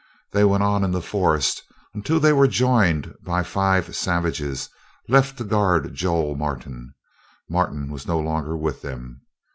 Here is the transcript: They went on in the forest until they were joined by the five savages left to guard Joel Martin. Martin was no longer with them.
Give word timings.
They 0.31 0.43
went 0.43 0.63
on 0.63 0.83
in 0.83 0.89
the 0.93 0.99
forest 1.03 1.61
until 1.93 2.19
they 2.19 2.33
were 2.33 2.47
joined 2.47 3.13
by 3.21 3.43
the 3.43 3.47
five 3.47 3.95
savages 3.95 4.67
left 5.07 5.37
to 5.37 5.43
guard 5.43 5.93
Joel 5.93 6.33
Martin. 6.35 6.95
Martin 7.47 7.91
was 7.91 8.07
no 8.07 8.19
longer 8.19 8.57
with 8.57 8.81
them. 8.81 9.21